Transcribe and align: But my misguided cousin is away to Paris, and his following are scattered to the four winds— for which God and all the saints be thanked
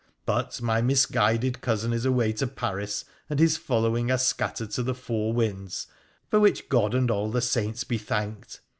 But 0.25 0.63
my 0.63 0.81
misguided 0.81 1.61
cousin 1.61 1.93
is 1.93 2.05
away 2.05 2.33
to 2.33 2.47
Paris, 2.47 3.05
and 3.29 3.37
his 3.39 3.55
following 3.55 4.09
are 4.09 4.17
scattered 4.17 4.71
to 4.71 4.81
the 4.81 4.95
four 4.95 5.31
winds— 5.31 5.85
for 6.31 6.39
which 6.39 6.69
God 6.69 6.95
and 6.95 7.11
all 7.11 7.29
the 7.29 7.39
saints 7.39 7.83
be 7.83 7.99
thanked 7.99 8.61